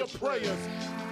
[0.00, 1.09] your prayers.